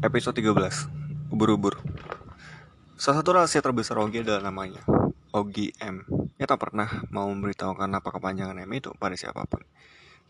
Episode 0.00 0.40
13 0.40 1.28
Ubur-ubur. 1.28 1.76
Salah 2.96 3.20
satu 3.20 3.36
rahasia 3.36 3.60
terbesar 3.60 4.00
Ogi 4.00 4.24
adalah 4.24 4.48
namanya. 4.48 4.80
Ogi 5.28 5.76
M. 5.76 6.08
Ia 6.40 6.48
tak 6.48 6.56
pernah 6.56 7.04
mau 7.12 7.28
memberitahukan 7.28 8.00
apa 8.00 8.08
kepanjangan 8.08 8.64
M 8.64 8.70
itu 8.72 8.96
pada 8.96 9.12
siapa 9.12 9.44
pun. 9.44 9.60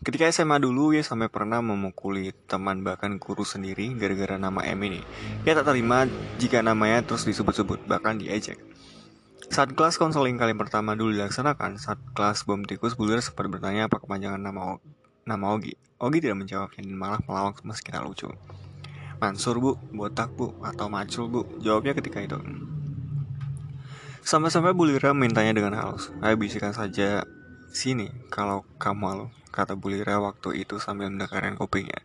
Ketika 0.03 0.27
SMA 0.27 0.59
dulu 0.59 0.91
ia 0.91 1.07
sampai 1.07 1.31
pernah 1.31 1.63
memukuli 1.63 2.35
teman 2.51 2.83
bahkan 2.83 3.15
guru 3.15 3.47
sendiri 3.47 3.95
gara-gara 3.95 4.35
nama 4.35 4.59
M 4.59 4.79
ini. 4.91 4.99
Ia 5.47 5.55
tak 5.55 5.71
terima 5.71 6.03
jika 6.35 6.59
namanya 6.59 7.07
terus 7.07 7.23
disebut-sebut 7.23 7.87
bahkan 7.87 8.19
diejek. 8.19 8.59
Saat 9.47 9.71
kelas 9.71 9.95
konseling 9.95 10.35
kali 10.35 10.51
pertama 10.51 10.99
dulu 10.99 11.15
dilaksanakan, 11.15 11.79
saat 11.79 12.03
kelas 12.11 12.43
bom 12.43 12.59
tikus, 12.67 12.99
Bulir 12.99 13.23
sempat 13.23 13.47
bertanya 13.47 13.87
apa 13.87 14.03
kepanjangan 14.03 14.43
nama, 14.43 14.83
nama 15.23 15.45
Ogi. 15.55 15.79
Ogi 15.95 16.19
tidak 16.19 16.43
menjawabnya 16.43 16.83
dan 16.83 16.91
malah 16.99 17.23
melawak 17.23 17.63
meski 17.63 17.87
tak 17.87 18.03
lucu. 18.03 18.27
Mansur 19.21 19.61
bu, 19.61 19.77
botak 19.93 20.33
bu, 20.33 20.57
atau 20.65 20.89
macul 20.89 21.29
bu? 21.29 21.41
Jawabnya 21.61 21.93
ketika 21.93 22.25
itu. 22.25 22.41
Sampai-sampai 24.25 24.73
Bulira 24.73 25.13
mintanya 25.13 25.53
dengan 25.53 25.77
halus. 25.77 26.09
Ayo 26.25 26.41
bisikan 26.41 26.73
saja 26.73 27.21
sini 27.69 28.09
kalau 28.33 28.65
kamu 28.81 28.97
malu, 28.97 29.25
kata 29.53 29.77
Bulira 29.77 30.17
waktu 30.17 30.65
itu 30.65 30.81
sambil 30.81 31.13
mendekarkan 31.13 31.53
kopinya. 31.53 32.01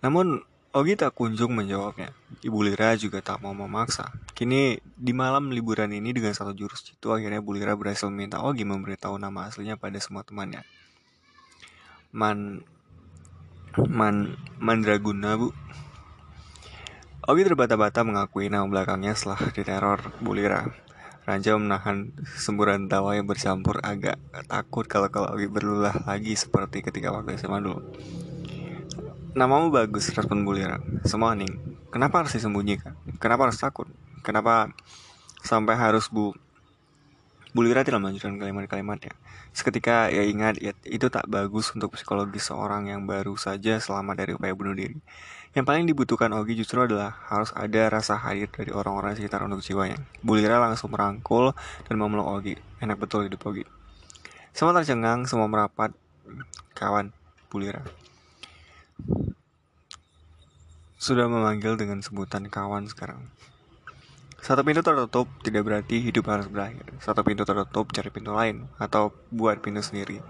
Namun 0.00 0.40
Ogi 0.76 0.92
tak 0.92 1.16
kunjung 1.16 1.56
menjawabnya. 1.56 2.12
Ibu 2.44 2.68
Lira 2.68 2.92
juga 3.00 3.24
tak 3.24 3.40
mau 3.40 3.56
memaksa. 3.56 4.12
Kini, 4.36 4.76
di 4.84 5.16
malam 5.16 5.48
liburan 5.48 5.88
ini 5.88 6.12
dengan 6.12 6.36
satu 6.36 6.52
jurus 6.52 6.84
itu, 6.92 7.08
akhirnya 7.16 7.40
Bu 7.40 7.56
Lira 7.56 7.72
berhasil 7.72 8.12
meminta 8.12 8.44
Ogi 8.44 8.68
memberitahu 8.68 9.16
nama 9.16 9.48
aslinya 9.48 9.80
pada 9.80 9.96
semua 10.04 10.20
temannya. 10.20 10.68
Man... 12.12 12.60
Man... 13.88 14.36
Mandraguna, 14.60 15.40
Bu. 15.40 15.56
Ogi 17.26 17.42
terbata-bata 17.42 18.06
mengakui 18.06 18.46
nama 18.46 18.70
belakangnya 18.70 19.10
setelah 19.18 19.50
diteror 19.50 20.14
Bu 20.22 20.38
Lira. 20.38 20.62
Raja 21.26 21.58
menahan 21.58 22.14
semburan 22.22 22.86
tawa 22.86 23.18
yang 23.18 23.26
bercampur 23.26 23.82
agak 23.82 24.14
takut 24.46 24.86
kalau 24.86 25.10
kalau 25.10 25.34
Ogi 25.34 25.50
berulah 25.50 26.06
lagi 26.06 26.38
seperti 26.38 26.86
ketika 26.86 27.10
waktu 27.10 27.34
SMA 27.34 27.66
dulu. 27.66 27.82
Namamu 29.34 29.74
bagus, 29.74 30.06
respon 30.14 30.46
Bulira. 30.46 30.78
Semua 31.02 31.34
hening. 31.34 31.82
Kenapa 31.90 32.22
harus 32.22 32.30
disembunyikan? 32.30 32.94
Kenapa 33.18 33.50
harus 33.50 33.58
takut? 33.58 33.90
Kenapa 34.22 34.70
sampai 35.42 35.74
harus 35.74 36.06
Bu 36.06 36.30
Bulira 37.56 37.80
tidak 37.80 38.04
melanjutkan 38.04 38.36
kalimat-kalimatnya. 38.36 39.16
Seketika 39.56 40.12
ia 40.12 40.28
ingat 40.28 40.60
ya, 40.60 40.76
itu 40.84 41.08
tak 41.08 41.24
bagus 41.24 41.72
untuk 41.72 41.96
psikologi 41.96 42.36
seorang 42.36 42.92
yang 42.92 43.08
baru 43.08 43.32
saja 43.40 43.80
selamat 43.80 44.14
dari 44.20 44.32
upaya 44.36 44.52
bunuh 44.52 44.76
diri. 44.76 45.00
Yang 45.56 45.64
paling 45.64 45.88
dibutuhkan 45.88 46.36
Ogi 46.36 46.52
justru 46.52 46.84
adalah 46.84 47.16
harus 47.32 47.56
ada 47.56 47.88
rasa 47.88 48.20
hadir 48.20 48.52
dari 48.52 48.76
orang-orang 48.76 49.16
sekitar 49.16 49.40
untuk 49.48 49.64
jiwanya. 49.64 49.96
Bulira 50.20 50.60
langsung 50.60 50.92
merangkul 50.92 51.56
dan 51.88 51.96
memeluk 51.96 52.28
Ogi. 52.28 52.60
Enak 52.84 53.00
betul 53.00 53.24
hidup 53.24 53.40
Ogi. 53.48 53.64
Semua 54.52 54.76
tercengang, 54.76 55.24
semua 55.24 55.48
merapat. 55.48 55.96
Kawan, 56.76 57.08
Bulira 57.48 57.80
sudah 60.96 61.28
memanggil 61.28 61.76
dengan 61.78 62.00
sebutan 62.00 62.48
kawan 62.48 62.88
sekarang. 62.88 63.20
Satu 64.40 64.62
pintu 64.62 64.84
tertutup 64.84 65.26
tidak 65.40 65.62
berarti 65.64 65.98
hidup 65.98 66.28
harus 66.28 66.46
berakhir. 66.46 66.84
Satu 67.00 67.24
pintu 67.24 67.42
tertutup 67.42 67.90
cari 67.90 68.10
pintu 68.12 68.36
lain 68.36 68.68
atau 68.76 69.10
buat 69.32 69.58
pintu 69.64 69.80
sendiri. 69.80 70.20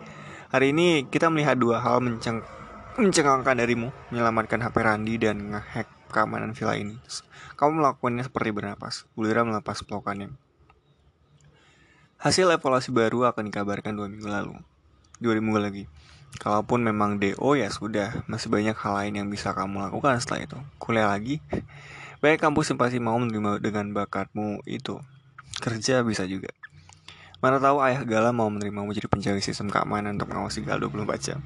Hari 0.50 0.70
ini 0.70 1.04
kita 1.10 1.26
melihat 1.26 1.58
dua 1.58 1.82
hal 1.82 1.98
menceng 1.98 2.40
mencengangkan 2.96 3.60
darimu, 3.60 3.92
menyelamatkan 4.08 4.62
HP 4.64 4.76
Randi 4.80 5.14
dan 5.20 5.52
ngehack 5.52 5.88
keamanan 6.08 6.56
villa 6.56 6.80
ini. 6.80 6.96
Kamu 7.60 7.82
melakukannya 7.82 8.24
seperti 8.24 8.50
bernapas. 8.56 9.04
Bulira 9.12 9.44
melepas 9.44 9.84
pelukannya. 9.84 10.32
Hasil 12.16 12.48
evaluasi 12.48 12.88
baru 12.96 13.28
akan 13.28 13.52
dikabarkan 13.52 13.92
dua 13.92 14.08
minggu 14.08 14.24
lalu. 14.24 14.56
Dua 15.20 15.36
minggu 15.36 15.60
lagi. 15.60 15.84
Kalaupun 16.36 16.84
memang 16.84 17.20
DO 17.20 17.56
ya 17.56 17.68
sudah, 17.68 18.24
masih 18.28 18.48
banyak 18.48 18.76
hal 18.76 18.92
lain 18.96 19.14
yang 19.24 19.28
bisa 19.28 19.52
kamu 19.52 19.88
lakukan 19.88 20.20
setelah 20.20 20.44
itu. 20.44 20.58
Kuliah 20.76 21.08
lagi, 21.08 21.40
banyak 22.20 22.40
kampus 22.40 22.72
yang 22.72 22.78
pasti 22.80 22.98
mau 22.98 23.16
menerima 23.20 23.60
dengan 23.60 23.92
bakatmu 23.92 24.64
itu. 24.64 24.96
Kerja 25.60 26.00
bisa 26.04 26.24
juga. 26.24 26.52
Mana 27.44 27.60
tahu 27.60 27.84
ayah 27.84 28.00
Gala 28.02 28.32
mau 28.32 28.48
menerimamu 28.48 28.96
jadi 28.96 29.08
penjaga 29.12 29.40
sistem 29.44 29.68
keamanan 29.68 30.16
untuk 30.16 30.32
mengawasi 30.32 30.64
Gal 30.64 30.80
24 30.80 31.20
jam. 31.20 31.40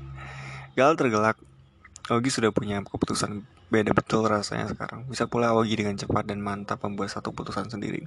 Gal 0.78 0.94
tergelak. 0.94 1.38
Ogi 2.10 2.30
sudah 2.30 2.50
punya 2.50 2.82
keputusan 2.82 3.46
beda 3.70 3.94
betul 3.94 4.26
rasanya 4.26 4.70
sekarang. 4.70 5.06
Bisa 5.06 5.30
pula 5.30 5.54
Ogi 5.54 5.78
dengan 5.78 5.94
cepat 5.94 6.26
dan 6.26 6.42
mantap 6.42 6.82
membuat 6.82 7.10
satu 7.10 7.30
keputusan 7.30 7.70
sendiri. 7.70 8.06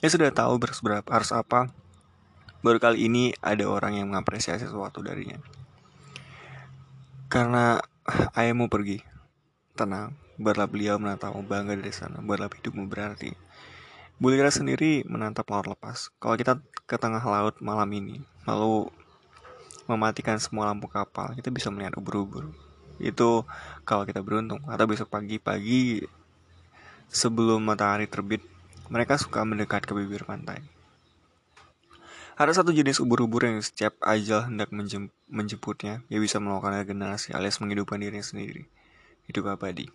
Dia 0.00 0.08
sudah 0.08 0.32
tahu 0.32 0.56
harus 0.60 0.80
berapa 0.80 1.08
harus 1.08 1.32
apa. 1.32 1.68
Baru 2.64 2.78
kali 2.80 3.08
ini 3.10 3.36
ada 3.44 3.64
orang 3.68 3.98
yang 4.00 4.08
mengapresiasi 4.12 4.64
sesuatu 4.64 5.04
darinya. 5.04 5.36
Karena 7.28 7.80
ayahmu 8.36 8.68
pergi. 8.68 9.04
Tenang, 9.72 10.12
biarlah 10.42 10.66
beliau 10.66 10.98
menatapmu 10.98 11.46
bangga 11.46 11.78
dari 11.78 11.94
sana, 11.94 12.18
biarlah 12.18 12.50
hidupmu 12.50 12.90
berarti. 12.90 13.32
Bulira 14.18 14.50
sendiri 14.50 15.06
menatap 15.06 15.48
laut 15.50 15.66
lepas. 15.70 16.10
Kalau 16.18 16.34
kita 16.34 16.58
ke 16.86 16.98
tengah 16.98 17.22
laut 17.22 17.58
malam 17.62 17.88
ini, 17.94 18.22
lalu 18.46 18.90
mematikan 19.86 20.38
semua 20.38 20.70
lampu 20.70 20.86
kapal, 20.86 21.34
kita 21.34 21.50
bisa 21.50 21.70
melihat 21.70 21.98
ubur-ubur. 21.98 22.50
Itu 23.02 23.48
kalau 23.82 24.06
kita 24.06 24.22
beruntung. 24.22 24.62
Atau 24.70 24.86
besok 24.86 25.10
pagi-pagi 25.10 26.06
sebelum 27.10 27.62
matahari 27.66 28.06
terbit, 28.06 28.46
mereka 28.92 29.18
suka 29.18 29.42
mendekat 29.42 29.82
ke 29.82 29.92
bibir 29.96 30.22
pantai. 30.22 30.62
Ada 32.32 32.64
satu 32.64 32.72
jenis 32.72 33.02
ubur-ubur 33.02 33.44
yang 33.44 33.60
setiap 33.60 33.98
ajal 34.00 34.48
hendak 34.48 34.72
menjem 34.72 35.12
menjemputnya, 35.28 36.00
ia 36.08 36.18
bisa 36.22 36.40
melakukan 36.40 36.80
regenerasi 36.80 37.36
alias 37.36 37.60
menghidupkan 37.60 38.00
dirinya 38.00 38.24
sendiri. 38.24 38.64
Hidup 39.28 39.52
abadi. 39.52 39.90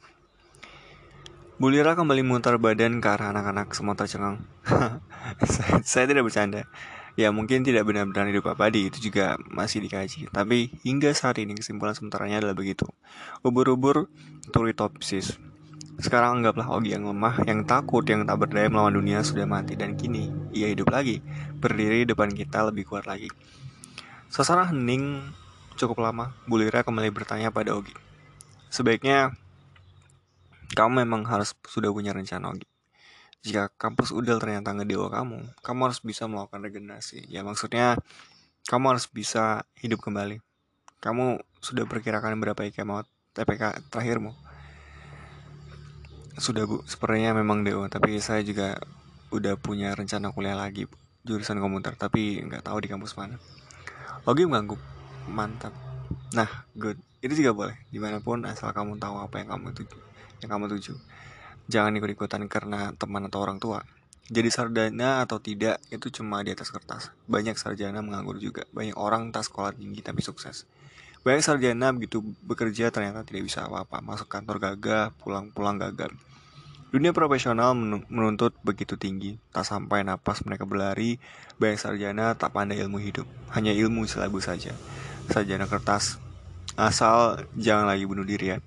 Bulira 1.57 1.97
kembali 1.97 2.21
memutar 2.21 2.53
badan 2.61 3.01
ke 3.01 3.09
arah 3.09 3.33
anak-anak 3.33 3.73
semua 3.73 3.97
tercengang. 3.97 4.45
saya, 5.57 5.81
saya 5.81 6.05
tidak 6.05 6.29
bercanda. 6.29 6.69
Ya 7.17 7.33
mungkin 7.33 7.65
tidak 7.65 7.81
benar-benar 7.89 8.29
hidup 8.29 8.53
abadi 8.53 8.93
itu 8.93 9.09
juga 9.09 9.41
masih 9.49 9.81
dikaji. 9.81 10.29
Tapi 10.29 10.69
hingga 10.85 11.09
saat 11.17 11.41
ini 11.41 11.57
kesimpulan 11.57 11.97
sementaranya 11.97 12.45
adalah 12.45 12.53
begitu. 12.53 12.85
Ubur-ubur 13.41 14.05
turitopsis 14.53 15.41
sekarang 15.97 16.45
anggaplah 16.45 16.69
Ogi 16.77 16.93
yang 16.93 17.09
lemah, 17.09 17.41
yang 17.49 17.65
takut, 17.65 18.05
yang 18.05 18.21
tak 18.29 18.37
berdaya 18.37 18.69
melawan 18.69 18.93
dunia 18.93 19.25
sudah 19.25 19.49
mati 19.49 19.73
dan 19.73 19.97
kini 19.97 20.29
ia 20.53 20.69
hidup 20.69 20.93
lagi, 20.93 21.25
berdiri 21.57 22.05
di 22.05 22.13
depan 22.13 22.29
kita 22.37 22.69
lebih 22.69 22.85
kuat 22.85 23.09
lagi. 23.09 23.33
Suasana 24.29 24.69
hening 24.69 25.25
cukup 25.73 26.05
lama. 26.05 26.37
Bulira 26.45 26.85
kembali 26.85 27.09
bertanya 27.09 27.49
pada 27.49 27.73
Ogi. 27.73 27.97
Sebaiknya 28.69 29.33
kamu 30.75 31.07
memang 31.07 31.23
harus 31.29 31.55
sudah 31.67 31.93
punya 31.93 32.11
rencana 32.11 32.51
Ogi. 32.51 32.67
Jika 33.45 33.71
kampus 33.79 34.11
udel 34.11 34.41
ternyata 34.41 34.75
ngedewa 34.75 35.07
kamu, 35.07 35.47
kamu 35.63 35.79
harus 35.87 36.03
bisa 36.03 36.27
melakukan 36.27 36.65
regenerasi. 36.67 37.23
Ya 37.31 37.45
maksudnya 37.45 37.95
kamu 38.67 38.97
harus 38.97 39.07
bisa 39.07 39.63
hidup 39.79 40.03
kembali. 40.03 40.43
Kamu 40.99 41.39
sudah 41.63 41.87
perkirakan 41.87 42.35
berapa 42.41 42.67
IKM 42.67 43.05
TPK 43.31 43.93
terakhirmu? 43.93 44.35
Sudah 46.37 46.67
bu, 46.67 46.83
sepertinya 46.83 47.37
memang 47.37 47.63
DO, 47.63 47.87
tapi 47.87 48.19
saya 48.19 48.43
juga 48.43 48.77
udah 49.31 49.55
punya 49.57 49.95
rencana 49.95 50.33
kuliah 50.35 50.57
lagi 50.57 50.85
bu. 50.85 50.97
jurusan 51.27 51.59
komputer, 51.59 51.91
tapi 51.99 52.39
nggak 52.39 52.63
tahu 52.63 52.79
di 52.79 52.87
kampus 52.87 53.19
mana. 53.19 53.35
Oke 54.23 54.47
mengangguk, 54.47 54.79
mantap. 55.27 55.75
Nah, 56.31 56.47
good. 56.71 56.95
Itu 57.19 57.35
juga 57.35 57.51
boleh, 57.51 57.75
di 57.91 57.99
mana 57.99 58.23
pun 58.23 58.47
asal 58.47 58.71
kamu 58.71 58.95
tahu 58.95 59.19
apa 59.19 59.43
yang 59.43 59.51
kamu 59.51 59.75
tuju, 59.75 59.99
yang 60.43 60.49
kamu 60.57 60.69
tuju. 60.77 60.93
Jangan 61.67 61.91
ikut-ikutan 61.99 62.47
karena 62.47 62.95
teman 62.95 63.27
atau 63.27 63.43
orang 63.43 63.59
tua. 63.59 63.83
Jadi 64.27 64.51
sarjana 64.51 65.23
atau 65.23 65.39
tidak 65.39 65.79
itu 65.87 66.11
cuma 66.19 66.43
di 66.43 66.51
atas 66.51 66.67
kertas. 66.67 67.15
Banyak 67.31 67.55
sarjana 67.55 68.03
menganggur 68.03 68.39
juga. 68.39 68.67
Banyak 68.75 68.99
orang 68.99 69.31
tak 69.31 69.47
sekolah 69.47 69.71
tinggi 69.71 70.03
tapi 70.03 70.19
sukses. 70.19 70.67
Banyak 71.23 71.43
sarjana 71.43 71.95
begitu 71.95 72.19
bekerja 72.43 72.91
ternyata 72.91 73.23
tidak 73.23 73.47
bisa 73.47 73.67
apa-apa. 73.67 74.03
Masuk 74.03 74.27
kantor 74.27 74.59
gagah, 74.59 75.15
pulang-pulang 75.23 75.79
gagal. 75.79 76.11
Dunia 76.87 77.11
profesional 77.11 77.75
menuntut 77.75 78.55
begitu 78.63 78.95
tinggi, 78.95 79.35
tak 79.51 79.67
sampai 79.67 80.07
napas 80.07 80.47
mereka 80.47 80.63
berlari, 80.63 81.19
banyak 81.59 81.75
sarjana 81.75 82.31
tak 82.39 82.55
pandai 82.55 82.79
ilmu 82.79 82.95
hidup, 83.03 83.27
hanya 83.51 83.75
ilmu 83.75 84.07
selabu 84.07 84.39
saja. 84.39 84.71
Sarjana 85.27 85.67
kertas, 85.67 86.15
asal 86.79 87.43
jangan 87.59 87.91
lagi 87.91 88.07
bunuh 88.07 88.23
diri 88.23 88.55
ya. 88.55 88.63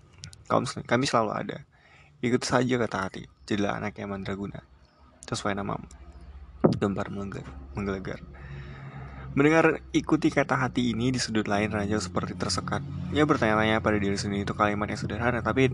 Kami 0.51 1.05
selalu 1.07 1.31
ada. 1.31 1.59
Ikut 2.21 2.43
saja 2.43 2.77
kata 2.77 3.07
hati, 3.07 3.23
jadilah 3.47 3.79
anak 3.79 3.97
yang 3.97 4.11
mandraguna. 4.11 4.61
Sesuai 5.25 5.55
namamu. 5.55 5.87
Gempar 6.77 7.09
menggelegar. 7.09 8.21
Mendengar 9.31 9.79
ikuti 9.95 10.27
kata 10.27 10.59
hati 10.59 10.91
ini 10.91 11.15
di 11.15 11.23
sudut 11.23 11.47
lain 11.47 11.71
Raja 11.71 12.03
seperti 12.03 12.35
tersekat. 12.35 12.83
Ia 13.15 13.23
bertanya-tanya 13.23 13.79
pada 13.79 13.95
diri 13.95 14.19
sendiri 14.19 14.43
itu 14.43 14.59
kalimat 14.59 14.91
yang 14.91 14.99
sederhana, 14.99 15.39
tapi 15.39 15.71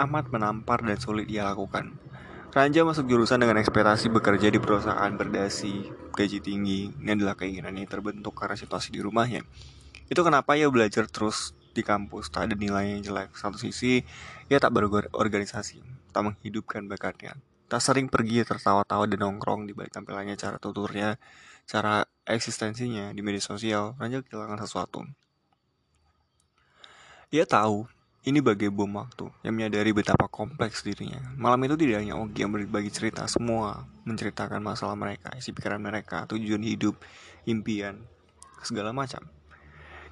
amat 0.00 0.32
menampar 0.32 0.80
dan 0.80 0.96
sulit 0.96 1.28
ia 1.28 1.44
lakukan. 1.44 1.92
Ranja 2.56 2.88
masuk 2.88 3.04
jurusan 3.04 3.36
dengan 3.44 3.60
ekspektasi 3.60 4.08
bekerja 4.08 4.48
di 4.48 4.56
perusahaan 4.56 5.12
berdasi, 5.12 5.92
gaji 6.16 6.40
tinggi. 6.40 6.88
Ini 6.88 7.20
adalah 7.20 7.36
keinginannya 7.36 7.84
terbentuk 7.84 8.32
karena 8.32 8.56
situasi 8.56 8.96
di 8.96 9.04
rumahnya. 9.04 9.44
Itu 10.08 10.24
kenapa 10.24 10.56
ia 10.56 10.72
belajar 10.72 11.04
terus 11.04 11.52
di 11.76 11.84
kampus, 11.84 12.32
tak 12.32 12.48
ada 12.48 12.54
nilai 12.56 12.96
yang 12.96 13.04
jelek. 13.04 13.36
Satu 13.36 13.60
sisi, 13.60 14.00
ia 14.48 14.56
tak 14.56 14.72
berorganisasi, 14.72 15.84
tak 16.10 16.22
menghidupkan 16.24 16.88
bakatnya. 16.88 17.36
Tak 17.68 17.84
sering 17.84 18.08
pergi 18.08 18.40
tertawa-tawa 18.48 19.04
dan 19.04 19.20
nongkrong 19.20 19.68
di 19.68 19.76
balik 19.76 19.92
tampilannya, 19.92 20.40
cara 20.40 20.56
tuturnya, 20.56 21.20
cara 21.68 22.08
eksistensinya 22.24 23.12
di 23.12 23.20
media 23.20 23.42
sosial. 23.42 23.92
Ranja 24.00 24.24
kehilangan 24.24 24.64
sesuatu. 24.64 25.04
Ia 27.34 27.42
tahu 27.42 27.84
ini 28.26 28.42
bagai 28.42 28.74
bom 28.74 28.90
waktu 28.98 29.30
yang 29.46 29.54
menyadari 29.54 29.94
betapa 29.94 30.26
kompleks 30.26 30.82
dirinya. 30.82 31.22
Malam 31.38 31.62
itu 31.66 31.78
tidak 31.78 32.02
hanya 32.02 32.18
Ogi 32.18 32.42
yang 32.42 32.50
berbagi 32.50 32.90
cerita, 32.90 33.22
semua 33.30 33.86
menceritakan 34.02 34.58
masalah 34.58 34.98
mereka, 34.98 35.30
isi 35.38 35.54
pikiran 35.54 35.78
mereka, 35.78 36.26
tujuan 36.30 36.62
hidup, 36.62 36.98
impian, 37.46 38.02
segala 38.66 38.90
macam. 38.90 39.35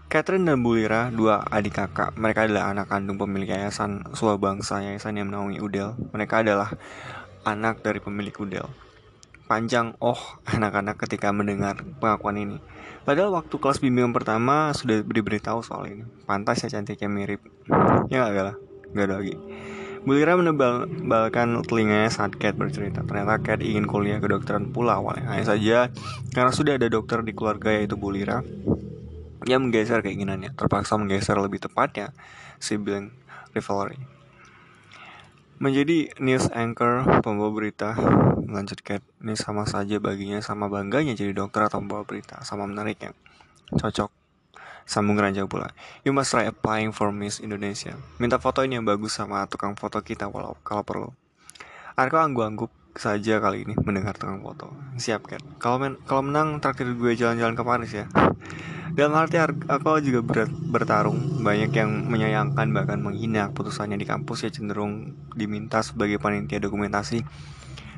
Catherine 0.09 0.47
dan 0.47 0.63
Bulira, 0.63 1.11
dua 1.11 1.43
adik 1.49 1.81
kakak, 1.81 2.15
mereka 2.15 2.47
adalah 2.47 2.71
anak 2.71 2.87
kandung 2.87 3.19
pemilik 3.19 3.51
yayasan 3.51 4.07
Bangsa 4.39 4.85
yayasan 4.85 5.19
yang 5.19 5.33
menaungi 5.33 5.59
Udel. 5.59 5.99
Mereka 6.15 6.47
adalah 6.47 6.71
anak 7.45 7.85
dari 7.85 7.99
pemilik 7.99 8.35
Udel. 8.37 8.67
Panjang 9.45 9.93
oh 10.01 10.17
anak-anak 10.55 10.97
ketika 11.05 11.33
mendengar 11.33 11.81
pengakuan 12.01 12.41
ini. 12.41 12.59
Padahal 13.05 13.37
waktu 13.37 13.53
kelas 13.61 13.85
bimbingan 13.85 14.17
pertama 14.17 14.73
sudah 14.73 15.05
diberitahu 15.05 15.61
soal 15.61 15.85
ini. 15.93 16.05
Pantas 16.25 16.65
ya 16.65 16.73
cantiknya 16.73 17.13
mirip. 17.13 17.45
Ya 18.09 18.25
gak 18.33 18.45
lah, 18.53 18.57
gak 18.97 19.05
ada 19.13 19.15
lagi. 19.21 19.37
Bulira 20.05 20.37
menebalkan 20.37 21.65
telinganya 21.65 22.13
saat 22.13 22.37
Kat 22.37 22.61
bercerita. 22.61 23.01
Ternyata 23.09 23.41
Kat 23.41 23.65
ingin 23.65 23.89
kuliah 23.89 24.21
kedokteran 24.21 24.69
pula 24.69 25.01
awalnya. 25.01 25.33
Hanya 25.33 25.49
saja 25.49 25.89
karena 26.37 26.53
sudah 26.53 26.77
ada 26.77 26.93
dokter 26.93 27.25
di 27.25 27.33
keluarga 27.33 27.73
yaitu 27.73 27.97
Bulira, 27.97 28.45
ia 29.45 29.61
menggeser 29.61 30.01
keinginannya. 30.01 30.57
Terpaksa 30.57 30.97
menggeser 30.97 31.37
lebih 31.39 31.61
tepatnya 31.61 32.13
sibling 32.59 33.13
rivalry. 33.53 34.01
Menjadi 35.63 36.11
news 36.19 36.51
anchor 36.51 37.07
pembawa 37.23 37.55
berita 37.55 37.95
Lanjut 38.43 38.83
Cat 38.83 39.07
Ini 39.23 39.39
sama 39.39 39.71
saja 39.71 40.03
baginya 40.03 40.43
sama 40.43 40.67
bangganya 40.67 41.15
jadi 41.15 41.31
dokter 41.31 41.63
atau 41.63 41.79
pembawa 41.79 42.03
berita 42.03 42.43
Sama 42.43 42.67
menariknya. 42.67 43.15
Cocok. 43.71 44.11
Sambung 44.85 45.17
Raja 45.17 45.47
pula. 45.49 45.73
You 46.05 46.13
must 46.13 46.35
try 46.35 46.45
applying 46.45 46.93
for 46.93 47.09
Miss 47.09 47.41
Indonesia. 47.41 47.97
Minta 48.21 48.37
foto 48.37 48.61
ini 48.61 48.77
yang 48.77 48.85
bagus 48.85 49.17
sama 49.17 49.49
tukang 49.49 49.79
foto 49.79 50.03
kita 50.05 50.29
walau 50.29 50.61
kalau 50.61 50.85
perlu. 50.85 51.09
Arko 51.97 52.21
angguk-angguk 52.21 52.69
saja 52.93 53.41
kali 53.41 53.65
ini 53.65 53.75
mendengar 53.81 54.13
tukang 54.19 54.45
foto. 54.45 54.69
Siap 55.01 55.25
Cat 55.25 55.41
Kalau 55.57 55.81
men 55.81 55.97
menang 56.05 56.61
terakhir 56.61 56.93
gue 56.93 57.13
jalan-jalan 57.17 57.57
ke 57.57 57.65
Paris 57.65 57.93
ya 57.97 58.07
dalam 58.95 59.19
arti 59.19 59.43
aku 59.43 59.99
juga 60.01 60.23
berat, 60.23 60.51
bertarung. 60.51 61.43
Banyak 61.43 61.71
yang 61.75 61.91
menyayangkan 62.07 62.71
bahkan 62.71 63.03
menghina 63.03 63.51
keputusannya 63.51 63.99
di 63.99 64.07
kampus. 64.07 64.47
Ya 64.47 64.51
cenderung 64.55 65.19
diminta 65.35 65.83
sebagai 65.83 66.23
panitia 66.23 66.63
dokumentasi. 66.63 67.27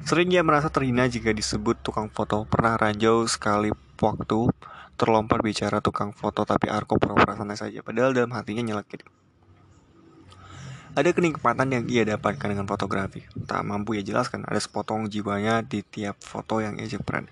Sering 0.09 0.33
dia 0.33 0.41
merasa 0.41 0.73
terhina 0.73 1.05
jika 1.05 1.37
disebut 1.37 1.85
tukang 1.85 2.09
foto. 2.09 2.49
Pernah 2.49 2.81
ranjau 2.81 3.29
sekali 3.29 3.69
waktu 4.01 4.49
terlompat 4.97 5.45
bicara 5.45 5.85
tukang 5.85 6.17
foto 6.17 6.49
Tapi 6.49 6.73
Arko 6.73 6.97
pura-pura 6.97 7.37
santai 7.37 7.61
saja. 7.61 7.85
Padahal 7.85 8.17
dalam 8.17 8.33
hatinya 8.33 8.65
nyelekit 8.65 9.05
ada 10.97 11.13
kenikmatan 11.13 11.69
yang 11.69 11.85
ia 11.93 12.09
dapatkan 12.09 12.49
dengan 12.49 12.65
fotografi. 12.65 13.21
Tak 13.45 13.61
mampu 13.69 14.01
ia 14.01 14.03
jelaskan, 14.03 14.49
ada 14.49 14.57
sepotong 14.57 15.13
jiwanya 15.13 15.61
di 15.61 15.85
tiap 15.85 16.17
foto 16.25 16.65
yang 16.65 16.81
ia 16.81 16.89
jepret. 16.89 17.29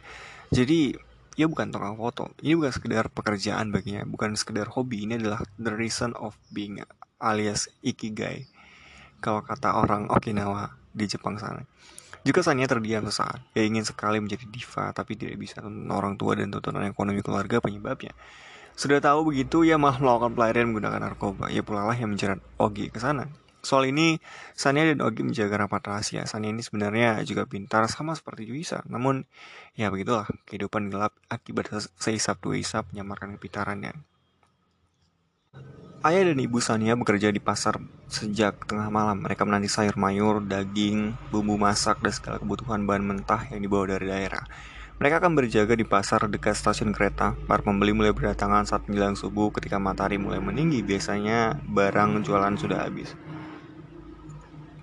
Jadi, 0.53 0.93
ia 1.35 1.47
bukan 1.51 1.75
tukang 1.75 1.99
foto. 1.99 2.31
Ini 2.43 2.55
bukan 2.55 2.73
sekedar 2.73 3.11
pekerjaan 3.11 3.75
baginya 3.75 4.07
bukan 4.07 4.39
sekedar 4.39 4.71
hobi. 4.71 5.07
Ini 5.07 5.19
adalah 5.19 5.43
the 5.59 5.75
reason 5.75 6.15
of 6.15 6.39
being 6.55 6.83
alias 7.19 7.67
ikigai. 7.83 8.47
Kalau 9.19 9.43
kata 9.43 9.75
orang 9.75 10.07
Okinawa 10.13 10.77
di 10.95 11.11
Jepang 11.11 11.41
sana. 11.41 11.67
Juga 12.25 12.41
Sanya 12.41 12.65
terdiam 12.65 13.05
sesaat. 13.05 13.45
Ia 13.53 13.69
ingin 13.69 13.85
sekali 13.85 14.17
menjadi 14.17 14.49
diva 14.49 14.95
tapi 14.97 15.19
tidak 15.19 15.37
bisa. 15.37 15.61
Orang 15.93 16.17
tua 16.17 16.39
dan 16.39 16.49
tuntunan 16.49 16.87
ekonomi 16.89 17.21
keluarga 17.21 17.61
penyebabnya. 17.61 18.17
Sudah 18.75 18.99
tahu 18.99 19.31
begitu, 19.31 19.63
ia 19.63 19.79
malah 19.79 20.03
melakukan 20.03 20.35
pelarian 20.35 20.67
menggunakan 20.73 20.99
narkoba. 20.99 21.47
Ia 21.53 21.63
pula 21.63 21.87
lah 21.87 21.95
yang 21.95 22.17
menjerat 22.17 22.43
Ogi 22.59 22.91
ke 22.91 22.99
sana. 22.99 23.31
Soal 23.65 23.89
ini, 23.89 24.21
Sania 24.53 24.85
dan 24.85 25.01
Ogi 25.01 25.25
menjaga 25.25 25.65
rapat 25.65 25.81
rahasia. 25.89 26.29
Sania 26.29 26.53
ini 26.53 26.61
sebenarnya 26.61 27.25
juga 27.25 27.49
pintar 27.49 27.89
sama 27.89 28.13
seperti 28.13 28.45
Juisa. 28.45 28.85
Namun, 28.85 29.25
ya 29.73 29.89
begitulah, 29.89 30.29
kehidupan 30.45 30.93
gelap 30.93 31.17
akibat 31.33 31.73
seisap 31.97 32.45
dua 32.45 32.61
isap 32.61 32.93
menyamarkan 32.93 33.41
kepintarannya. 33.41 33.97
Ayah 36.05 36.29
dan 36.29 36.37
ibu 36.37 36.61
Sania 36.61 36.93
bekerja 37.01 37.33
di 37.33 37.41
pasar 37.41 37.81
sejak 38.13 38.69
tengah 38.69 38.93
malam. 38.93 39.25
Mereka 39.25 39.49
menanti 39.49 39.73
sayur 39.73 39.97
mayur, 39.97 40.45
daging, 40.45 41.17
bumbu 41.33 41.57
masak, 41.57 42.05
dan 42.05 42.13
segala 42.13 42.37
kebutuhan 42.37 42.85
bahan 42.85 43.01
mentah 43.01 43.49
yang 43.49 43.65
dibawa 43.65 43.89
dari 43.97 44.13
daerah. 44.13 44.45
Mereka 45.01 45.25
akan 45.25 45.33
berjaga 45.33 45.73
di 45.73 45.89
pasar 45.89 46.29
dekat 46.29 46.55
stasiun 46.55 46.93
kereta. 46.93 47.33
Para 47.49 47.65
pembeli 47.65 47.97
mulai 47.97 48.13
berdatangan 48.13 48.69
saat 48.69 48.85
menjelang 48.85 49.17
subuh 49.17 49.49
ketika 49.57 49.81
matahari 49.81 50.21
mulai 50.21 50.45
meninggi. 50.45 50.85
Biasanya 50.85 51.65
barang 51.67 52.21
jualan 52.21 52.55
sudah 52.61 52.85
habis. 52.85 53.17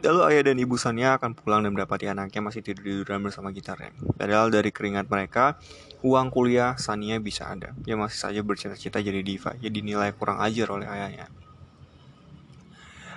Lalu 0.01 0.33
ayah 0.33 0.49
dan 0.49 0.57
ibu 0.57 0.81
Sania 0.81 1.13
akan 1.21 1.37
pulang 1.37 1.61
dan 1.61 1.77
mendapati 1.77 2.09
anaknya 2.09 2.41
masih 2.41 2.65
tidur-tiduran 2.65 3.21
bersama 3.21 3.53
gitarnya. 3.53 3.93
Padahal 4.17 4.49
dari 4.49 4.73
keringat 4.73 5.05
mereka, 5.05 5.61
uang 6.01 6.33
kuliah 6.33 6.73
Sania 6.81 7.21
bisa 7.21 7.45
ada. 7.45 7.69
Dia 7.85 7.93
masih 7.93 8.17
saja 8.17 8.41
bercita-cita 8.41 8.97
jadi 8.97 9.21
diva, 9.21 9.53
jadi 9.61 9.77
nilai 9.77 10.09
kurang 10.17 10.41
ajar 10.41 10.73
oleh 10.73 10.89
ayahnya. 10.89 11.29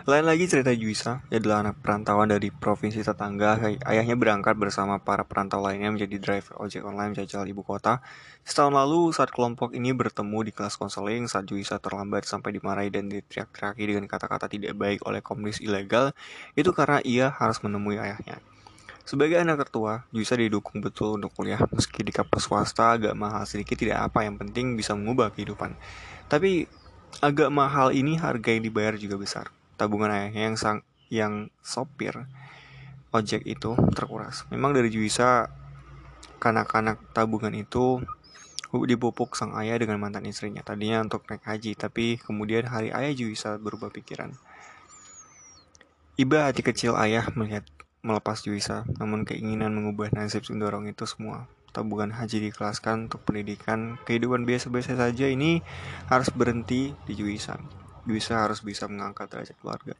Lain 0.04 0.28
lagi 0.28 0.44
cerita 0.44 0.68
Juisa, 0.68 1.24
dia 1.32 1.40
adalah 1.40 1.64
anak 1.64 1.80
perantauan 1.80 2.28
dari 2.28 2.52
provinsi 2.52 3.00
tetangga. 3.00 3.56
Ayahnya 3.88 4.12
berangkat 4.20 4.52
bersama 4.52 5.00
para 5.00 5.24
perantau 5.24 5.64
lainnya 5.64 5.88
menjadi 5.88 6.20
driver 6.20 6.60
ojek 6.60 6.84
online 6.84 7.16
jajal 7.16 7.48
ibu 7.48 7.64
kota. 7.64 8.04
Setahun 8.44 8.76
lalu 8.76 9.16
saat 9.16 9.32
kelompok 9.32 9.72
ini 9.72 9.96
bertemu 9.96 10.44
di 10.44 10.52
kelas 10.52 10.76
konseling 10.76 11.24
saat 11.24 11.48
Juisa 11.48 11.80
terlambat 11.80 12.28
sampai 12.28 12.52
dimarahi 12.52 12.92
dan 12.92 13.08
diteriak-teriaki 13.08 13.80
dengan 13.80 14.04
kata-kata 14.04 14.44
tidak 14.44 14.76
baik 14.76 15.00
oleh 15.08 15.24
komunis 15.24 15.64
ilegal, 15.64 16.12
itu 16.52 16.68
karena 16.76 17.00
ia 17.00 17.32
harus 17.32 17.64
menemui 17.64 17.96
ayahnya. 17.96 18.44
Sebagai 19.08 19.40
anak 19.40 19.64
tertua, 19.64 20.04
Juisa 20.12 20.36
didukung 20.36 20.84
betul 20.84 21.16
untuk 21.16 21.32
kuliah 21.32 21.64
meski 21.72 22.04
di 22.04 22.12
kampus 22.12 22.44
swasta 22.44 23.00
agak 23.00 23.16
mahal 23.16 23.48
sedikit 23.48 23.80
tidak 23.80 24.04
apa 24.04 24.28
yang 24.28 24.36
penting 24.36 24.76
bisa 24.76 24.92
mengubah 24.92 25.32
kehidupan. 25.32 25.72
Tapi 26.28 26.68
agak 27.24 27.48
mahal 27.48 27.96
ini 27.96 28.20
harga 28.20 28.52
yang 28.52 28.68
dibayar 28.68 29.00
juga 29.00 29.16
besar 29.16 29.48
tabungan 29.74 30.30
yang 30.34 30.54
sang 30.54 30.86
yang 31.12 31.50
sopir 31.62 32.26
ojek 33.14 33.46
itu 33.46 33.78
terkuras. 33.94 34.42
Memang 34.50 34.74
dari 34.74 34.90
Juisa 34.90 35.46
kanak-kanak 36.42 36.98
tabungan 37.14 37.54
itu 37.54 38.02
dipupuk 38.74 39.38
sang 39.38 39.54
ayah 39.54 39.78
dengan 39.78 40.02
mantan 40.02 40.26
istrinya. 40.26 40.66
Tadinya 40.66 40.98
untuk 41.06 41.22
naik 41.30 41.46
haji, 41.46 41.78
tapi 41.78 42.18
kemudian 42.18 42.66
hari 42.66 42.90
ayah 42.90 43.14
Juisa 43.14 43.54
berubah 43.54 43.94
pikiran. 43.94 44.34
Iba 46.18 46.50
hati 46.50 46.66
kecil 46.66 46.98
ayah 46.98 47.30
melihat 47.38 47.62
melepas 48.02 48.42
Juisa, 48.42 48.82
namun 48.98 49.22
keinginan 49.22 49.70
mengubah 49.78 50.10
nasib 50.10 50.42
mendorong 50.50 50.90
itu 50.90 51.06
semua. 51.06 51.46
Tabungan 51.70 52.14
haji 52.14 52.50
dikelaskan 52.50 53.10
untuk 53.10 53.22
pendidikan, 53.26 53.98
kehidupan 54.06 54.46
biasa-biasa 54.46 54.94
saja 54.98 55.26
ini 55.26 55.62
harus 56.10 56.30
berhenti 56.34 56.94
di 57.06 57.14
Juisa 57.14 57.58
bisa 58.04 58.44
harus 58.44 58.60
bisa 58.60 58.84
mengangkat 58.86 59.28
derajat 59.32 59.56
keluarga. 59.60 59.96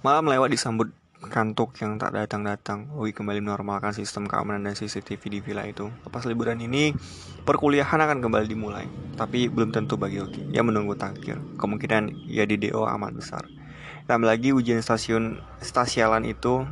Malam 0.00 0.32
lewat 0.32 0.48
disambut 0.50 0.88
kantuk 1.28 1.76
yang 1.84 2.00
tak 2.00 2.16
datang-datang. 2.16 2.88
Ui 2.96 3.12
kembali 3.12 3.44
menormalkan 3.44 3.92
sistem 3.92 4.24
keamanan 4.24 4.64
dan 4.64 4.72
CCTV 4.72 5.22
di 5.28 5.38
villa 5.44 5.68
itu. 5.68 5.92
Lepas 6.08 6.24
liburan 6.24 6.56
ini, 6.64 6.96
perkuliahan 7.44 8.00
akan 8.00 8.24
kembali 8.24 8.46
dimulai. 8.48 8.88
Tapi 9.20 9.52
belum 9.52 9.76
tentu 9.76 10.00
bagi 10.00 10.24
Oki. 10.24 10.56
Ia 10.56 10.64
menunggu 10.64 10.96
takdir. 10.96 11.36
Kemungkinan 11.60 12.32
ia 12.32 12.48
di 12.48 12.56
DO 12.56 12.88
amat 12.88 13.12
besar. 13.12 13.44
Tambah 14.08 14.26
lagi 14.26 14.56
ujian 14.56 14.80
stasiun 14.80 15.38
stasialan 15.60 16.24
itu, 16.24 16.64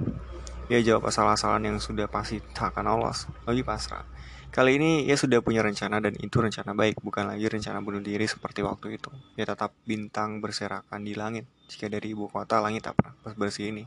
ia 0.73 0.81
jawab 0.81 1.13
asal-asalan 1.13 1.69
yang 1.69 1.77
sudah 1.77 2.09
pasti 2.09 2.41
tak 2.57 2.73
akan 2.73 2.97
lolos. 2.97 3.29
Lagi 3.45 3.61
pasrah. 3.61 4.09
Kali 4.49 4.81
ini 4.81 5.05
ia 5.05 5.13
sudah 5.13 5.45
punya 5.45 5.61
rencana 5.61 6.01
dan 6.01 6.17
itu 6.17 6.41
rencana 6.41 6.73
baik, 6.73 7.05
bukan 7.05 7.29
lagi 7.29 7.45
rencana 7.53 7.85
bunuh 7.85 8.01
diri 8.01 8.25
seperti 8.25 8.65
waktu 8.65 8.97
itu. 8.97 9.13
Ia 9.37 9.45
tetap 9.45 9.77
bintang 9.85 10.41
berserakan 10.41 11.05
di 11.05 11.13
langit, 11.13 11.45
jika 11.69 11.93
dari 11.93 12.17
ibu 12.17 12.33
kota 12.33 12.59
langit 12.65 12.89
tak 12.89 12.97
pernah 12.97 13.13
bersih 13.37 13.71
ini. 13.71 13.85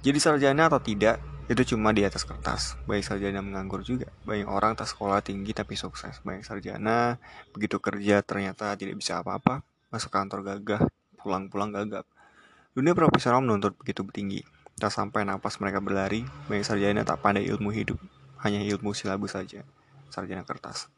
Jadi 0.00 0.18
sarjana 0.20 0.68
atau 0.72 0.80
tidak, 0.80 1.20
itu 1.44 1.76
cuma 1.76 1.92
di 1.92 2.08
atas 2.08 2.24
kertas. 2.24 2.80
Baik 2.88 3.04
sarjana 3.04 3.44
menganggur 3.44 3.84
juga. 3.84 4.08
Banyak 4.24 4.48
orang 4.48 4.72
tak 4.76 4.88
sekolah 4.88 5.20
tinggi 5.20 5.52
tapi 5.52 5.76
sukses. 5.76 6.24
Banyak 6.24 6.44
sarjana, 6.44 7.20
begitu 7.52 7.76
kerja 7.80 8.24
ternyata 8.24 8.72
tidak 8.80 8.96
bisa 8.96 9.20
apa-apa. 9.20 9.60
Masuk 9.92 10.08
kantor 10.08 10.40
gagah, 10.40 10.88
pulang-pulang 11.20 11.68
gagap. 11.68 12.08
Dunia 12.72 12.96
profesional 12.96 13.44
menuntut 13.44 13.76
begitu 13.76 14.04
tinggi. 14.08 14.40
Tak 14.74 14.90
sampai 14.90 15.22
napas 15.22 15.60
mereka 15.60 15.78
berlari, 15.84 16.24
banyak 16.48 16.66
sarjana 16.66 17.06
tak 17.06 17.22
pandai 17.22 17.46
ilmu 17.46 17.70
hidup, 17.70 17.94
hanya 18.44 18.60
ilmu 18.60 18.92
silabus 18.92 19.34
saja, 19.34 19.64
sarjana 20.12 20.44
kertas. 20.44 20.92